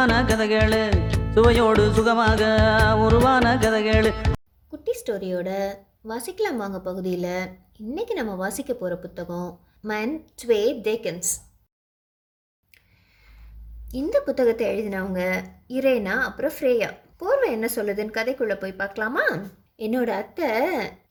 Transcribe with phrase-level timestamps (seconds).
[0.00, 0.74] சுவையான கதைகள்.
[1.34, 2.42] சுவையோடு சுகமாக
[3.06, 4.06] உருவான கதைகள்.
[4.72, 5.48] குட்டி ஸ்டோரியோட
[6.10, 7.34] வாசிக்கலாம் வாங்க பகுதியில்.
[7.86, 9.50] இன்னைக்கு நம்ம வாசிக்க போகிற புத்தகம்
[9.90, 11.32] மன் ட்வே டேக்கன்ஸ்
[14.00, 15.20] இந்த புத்தகத்தை எழுதினவங்க
[15.78, 16.90] இரேனா அப்புறம் ஃப்ரேயா.
[17.22, 19.26] போர்வை என்ன சொல்லுதுன்னு கதைக்குள்ளே போய் பார்க்கலாமா?
[19.86, 20.50] என்னோட அத்தை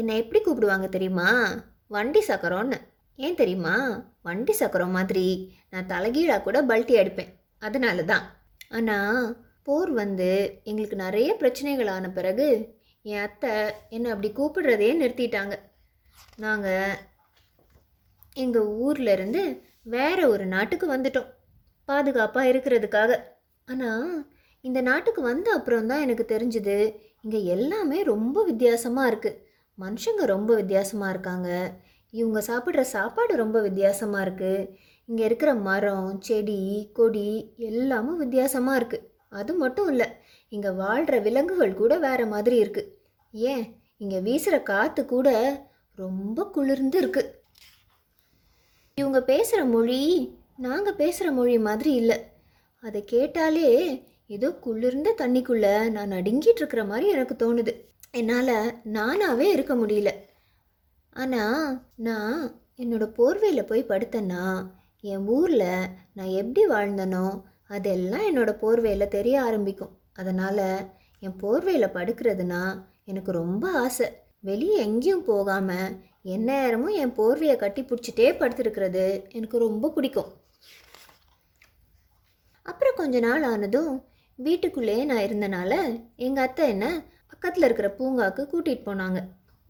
[0.00, 1.28] என்னை எப்படி கூப்பிடுவாங்க தெரியுமா?
[1.96, 2.80] வண்டி சக்கரம்னு.
[3.18, 3.76] ஏன் தெரியுமா?
[4.28, 5.28] வண்டி சக்கரம் மாதிரி
[5.72, 7.34] நான் தலைகீழாக கூட பல்ட்டி அடிப்பேன்.
[7.66, 8.24] அதனால தான்
[8.78, 9.18] ஆனால்
[9.66, 10.30] போர் வந்து
[10.70, 12.46] எங்களுக்கு நிறைய பிரச்சனைகள் ஆன பிறகு
[13.04, 13.52] என் அத்தை
[13.96, 15.54] என்னை அப்படி கூப்பிடுறதையே நிறுத்திட்டாங்க.
[16.44, 16.94] நாங்கள்
[18.44, 19.42] எங்கள் ஊரில் இருந்து
[19.94, 21.30] வேற ஒரு நாட்டுக்கு வந்துட்டோம்.
[21.88, 23.12] பாதுகாப்பாக இருக்கிறதுக்காக.
[23.68, 24.08] ஆனால்
[24.64, 26.76] இந்த நாட்டுக்கு வந்த அப்புறம் தான் எனக்கு தெரிஞ்சுது
[27.24, 29.40] இங்கே எல்லாமே ரொம்ப வித்தியாசமாக இருக்குது
[29.78, 31.50] மனுஷங்க ரொம்ப வித்தியாசமாக இருக்காங்க.
[32.12, 34.68] இவங்க சாப்பிட்ற சாப்பாடு ரொம்ப வித்தியாசமாக இருக்குது
[35.08, 36.60] இங்கே இருக்கிற மரம் செடி
[36.92, 37.28] கொடி
[37.70, 40.06] எல்லாமும் வித்தியாசமாக இருக்குது அது மட்டும் இல்லை
[40.52, 42.90] இங்கே வாழ்கிற விலங்குகள் கூட வேறு மாதிரி இருக்குது
[43.34, 43.64] ஏன்?
[43.96, 45.28] இங்கே வீசுகிற காற்று கூட
[45.98, 47.32] ரொம்ப குளிர்ந்து இருக்குது
[48.98, 50.00] இவங்க பேசுகிற மொழி
[50.56, 52.16] நாங்கள் பேசுகிற மொழி மாதிரி இல்லை.
[52.84, 53.70] அதை கேட்டாலே
[54.26, 57.72] ஏதோ குளிர்ந்த தண்ணிக்குள்ளே நான் நடுங்கிட்டு இருக்கிற மாதிரி எனக்கு தோணுது.
[58.10, 58.54] என்னால்
[58.96, 60.10] நானாகவே இருக்க முடியல.
[61.12, 61.64] ஆனால்
[61.96, 62.38] நான்
[62.78, 64.44] என்னோட போர்வையில் போய் படுத்தேன்னா
[65.12, 67.24] என் ஊரில் நான் எப்படி வாழ்ந்தனோ
[67.66, 69.90] அதெல்லாம் என்னோடய போர்வையில் தெரிய ஆரம்பிக்கும்.
[70.12, 70.66] அதனால்
[71.22, 72.60] என் போர்வையில் படுக்கிறதுனா
[73.10, 74.06] எனக்கு ரொம்ப ஆசை.
[74.48, 75.92] வெளியே எங்கேயும் போகாமல்
[76.34, 79.04] எந்நேரமும் என் போர்வையை கட்டி பிடிச்சிட்டே படுத்துருக்கிறது
[79.38, 80.30] எனக்கு ரொம்ப பிடிக்கும்.
[82.66, 83.92] அப்புறம் கொஞ்ச நாள் ஆனதும்
[84.38, 85.72] வீட்டுக்குள்ளேயே நான் இருந்தனால
[86.26, 86.86] எங்கள் அத்தை என்ன
[87.32, 89.20] பக்கத்தில் இருக்கிற பூங்காவுக்கு கூட்டிகிட்டு போனாங்க.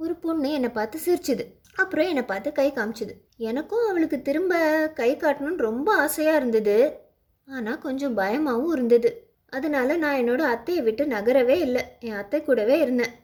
[0.00, 1.44] ஒரு பொண்ணு என்னை பார்த்து சிரிச்சுது.
[1.74, 3.14] அப்புறம் என்னை பார்த்து கை காமிச்சுது.
[3.36, 4.54] எனக்கும் அவளுக்கு திரும்ப
[4.94, 6.76] கை காட்டணும்னு ரொம்ப ஆசையாக இருந்தது.
[7.48, 9.10] ஆனால் கொஞ்சம் பயமாகவும் இருந்தது.
[9.48, 11.82] அதனால நான் என்னோட அத்தையை விட்டு நகரவே இல்லை.
[12.00, 13.14] என் அத்தை கூடவே இருந்தேன்.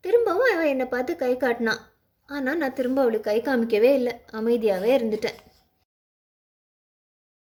[0.00, 1.82] திரும்பவும் அவன் என்னை பார்த்து கை காட்டினான்.
[2.26, 4.12] ஆனால் நான் திரும்ப அவளுக்கு கை காமிக்கவே இல்லை.
[4.32, 5.38] அமைதியாகவே இருந்துட்டேன்.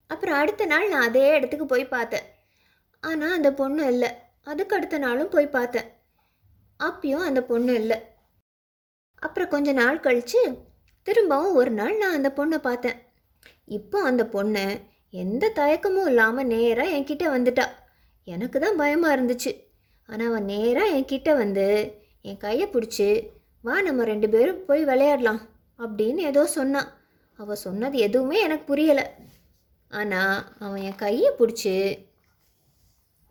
[0.07, 2.27] அப்புறம் அடுத்த நாள் நான் அதே இடத்துக்கு போய் பார்த்தேன்.
[2.99, 4.09] ஆனால் அந்த பொண்ணு இல்லை.
[4.43, 5.89] அதுக்கு அடுத்த நாளும் போய் பார்த்தேன்.
[6.79, 7.97] அப்பயும் அந்த பொண்ணு இல்லை.
[9.25, 10.41] அப்புறம் கொஞ்ச நாள் கழித்து
[11.07, 12.97] திரும்பவும் ஒரு நாள் நான் அந்த பொண்ணை பார்த்தேன்.
[13.77, 14.65] இப்போ அந்த பொண்ணு
[15.13, 17.65] எந்த தயக்கமும் இல்லாமல் நேராக என்கிட்ட வந்துட்டா.
[18.27, 19.51] எனக்கு தான் பயமாக இருந்துச்சு.
[20.09, 21.65] ஆனால் அவன் நேராக என்கிட்ட வந்து
[22.29, 23.07] என் கையை பிடிச்சி
[23.63, 25.41] வா நம்ம ரெண்டு பேரும் போய் விளையாடலாம்
[25.79, 26.89] அப்படின்னு ஏதோ சொன்னான்
[27.39, 29.05] அவள் சொன்னது எதுவுமே எனக்கு புரியலை.
[29.91, 31.75] ஆனால் அவன் என் கையை பிடிச்சி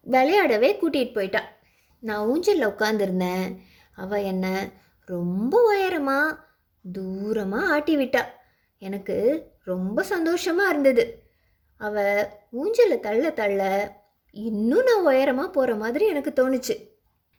[0.06, 1.50] விளையாடவே கூட்டிகிட்டு போயிட்டான்
[2.02, 3.44] நான் ஊஞ்சலில் உட்காந்துருந்தேன்
[3.98, 4.54] அவள் என்னை
[5.04, 6.38] ரொம்ப உயரமாக
[6.84, 8.22] தூரமாக ஆட்டி விட்டா.
[8.78, 9.16] எனக்கு
[9.64, 11.04] ரொம்ப சந்தோஷமாக இருந்தது.
[11.76, 13.62] அவள் ஊஞ்சலை தள்ள தள்ள
[14.32, 16.76] இன்னும் நான் உயரமாக போகிற மாதிரி எனக்கு தோணுச்சு.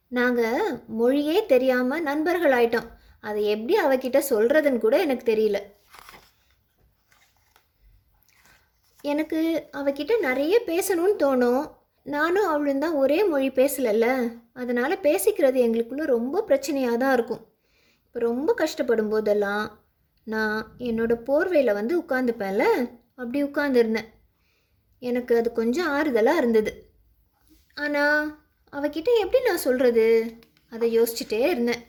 [0.07, 2.90] நாங்கள் மொழியே தெரியாமல் நண்பர்கள் ஆயிட்டோம்.
[3.19, 5.59] அதை எப்படி அவகிட்ட சொல்கிறதுன்னு கூட எனக்கு தெரியல.
[9.02, 11.63] எனக்கு அவகிட்ட நிறைய பேசணும்னு தோணும்.
[12.03, 14.07] நானும் அவளும் தான் ஒரே மொழி பேசலல்ல.
[14.53, 17.53] அதனால் பேசிக்கிறது எங்களுக்குள்ளே ரொம்ப பிரச்சனையாக தான் இருக்கும்.
[18.13, 19.81] ரொம்ப கஷ்டப்படும் போதெல்லாம்
[20.24, 22.66] நான் என்னோட போர்வையில் வந்து உட்காந்துப்பேன்ல?
[23.16, 24.09] அப்படி உட்காந்துருந்தேன்.
[25.00, 26.72] எனக்கு அது கொஞ்சம் ஆறுதலாக இருந்தது.
[27.73, 28.41] ஆனால்
[28.73, 30.06] அவகிட்ட எப்படி நான் சொல்கிறது
[30.69, 31.84] அதை யோசிச்சுட்டே இருந்தேன்.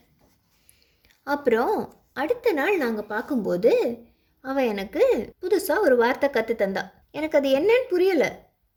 [1.22, 3.72] அப்புறம் அடுத்த நாள் நாங்கள் பார்க்கும்போது
[4.40, 6.82] அவள் எனக்கு புதுசாக ஒரு வார்த்தை கற்று தந்தா.
[7.10, 8.30] எனக்கு அது என்னன்னு புரியலை.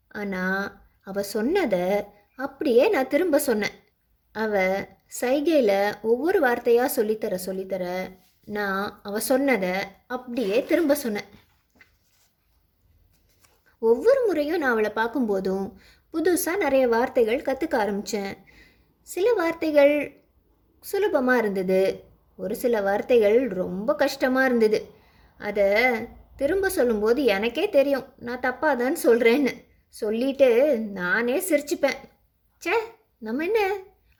[0.07, 0.71] ஆனால்
[1.01, 2.03] அவள் சொன்னதை
[2.35, 3.75] அப்படியே நான் திரும்ப சொன்னேன்.
[4.31, 7.85] அவள் சைகையில் ஒவ்வொரு வார்த்தையாக சொல்லித்தர சொல்லித்தர
[8.47, 9.73] நான் அவள் சொன்னதை
[10.07, 11.29] அப்படியே திரும்ப சொன்னேன்.
[13.79, 15.65] ஒவ்வொரு முறையும் நான் அவளை பார்க்கும்போதும்
[16.13, 18.37] புதுசாக நிறைய வார்த்தைகள் கற்றுக்க ஆரம்பித்தேன்
[19.01, 19.93] சில வார்த்தைகள்
[20.79, 22.03] சுலபமாக இருந்தது.
[22.35, 24.79] ஒரு சில வார்த்தைகள் ரொம்ப கஷ்டமாக இருந்தது.
[25.37, 25.67] அதை
[26.35, 28.13] திரும்ப சொல்லும்போது எனக்கே தெரியும்.
[28.17, 29.53] நான் தப்பாக தான் சொல்கிறேன்னு
[29.89, 31.99] சொல்லிட்டு நானே சிரிச்சுப்பேன்.
[32.61, 32.75] ச்சே
[33.17, 33.61] நம்ம என்ன?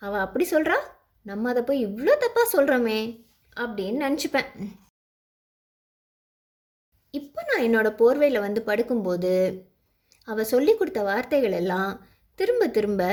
[0.02, 0.78] அவள் அப்படி சொல்கிறா
[1.26, 3.00] நம்ம அதை போய் இவ்வளோ தப்பாக சொல்கிறோமே
[3.58, 4.52] அப்படின்னு நினச்சிப்பேன்.
[7.14, 9.34] இப்போ நான் என்னோடய போர்வையில் வந்து படுக்கும்போது
[10.28, 11.92] அவள் சொல்லி கொடுத்த வார்த்தைகள் எல்லாம்
[12.40, 13.04] திரும்ப திரும்ப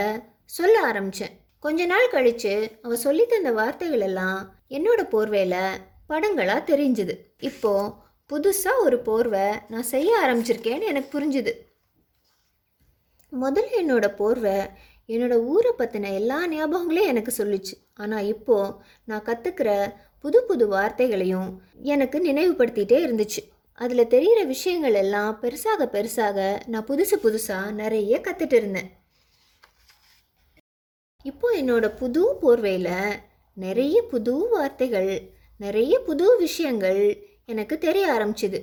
[0.57, 1.35] சொல்ல ஆரம்பித்தேன்
[1.65, 4.41] கொஞ்ச நாள் கழித்து அவள் சொல்லி தந்த வார்த்தைகள் எல்லாம்
[4.77, 5.79] என்னோடய போர்வையில்
[6.09, 7.15] படங்களாக தெரிஞ்சுது.
[7.49, 7.93] இப்போது
[8.31, 11.53] புதுசாக ஒரு போர்வை நான் செய்ய ஆரம்பிச்சிருக்கேன்னு எனக்கு புரிஞ்சுது.
[13.33, 14.57] முதல்ல என்னோடய போர்வை
[15.09, 17.75] என்னோட ஊரை பற்றின எல்லா ஞாபகங்களையும் எனக்கு சொல்லுச்சு.
[17.95, 18.75] ஆனால் இப்போது
[19.05, 23.43] நான் கற்றுக்கிற புது புது வார்த்தைகளையும் எனக்கு நினைவுபடுத்திகிட்டே இருந்துச்சு.
[23.73, 28.91] அதில் தெரிகிற விஷயங்கள் எல்லாம் பெருசாக பெருசாக நான் புதுசு புதுசாக நிறைய கற்றுட்டு இருந்தேன்.
[31.23, 33.21] இப்போ என்னோட புது போர்வையில்
[33.57, 35.11] நிறைய புது வார்த்தைகள்
[35.57, 37.03] நிறைய புது விஷயங்கள்
[37.45, 38.61] எனக்கு தெரிய ஆரம்பிச்சுது.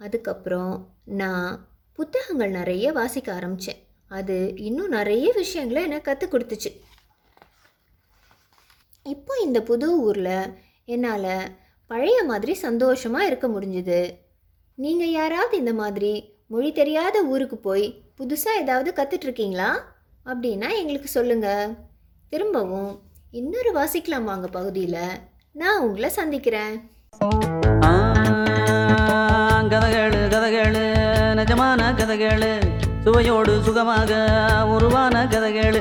[0.00, 0.72] அதுக்கப்புறம்
[1.04, 1.68] நான்
[1.98, 6.80] புத்தகங்கள் நிறைய வாசிக்க ஆரம்பித்தேன் அது இன்னும் நிறைய விஷயங்களை எனக்கு கற்றுக் கொடுத்துச்சு.
[9.02, 10.54] இப்போ இந்த புது ஊரில்
[10.84, 11.50] என்னால்
[11.86, 14.14] பழைய மாதிரி சந்தோஷமாக இருக்க முடிஞ்சுது.
[14.74, 19.80] நீங்கள் யாராவது இந்த மாதிரி மொழி தெரியாத ஊருக்கு போய் புதுசாக ஏதாவது கற்றுட்ருக்கீங்களா
[20.24, 21.74] அப்படின்னா எங்களுக்கு சொல்லுங்கள்
[22.28, 25.08] திரும்பவும் இன்னொரு வாசிக்கலாம் வாங்க பகுதியில்.
[25.52, 26.90] நான் உங்களை சந்திக்கிறேன்.
[27.84, 27.90] ஆ,
[29.62, 30.24] கதைகளு
[31.36, 32.78] நிஜமான கதைகளு.
[33.04, 34.20] சுவையோடு சுகமாக
[34.66, 35.78] உருவான கதைகள்.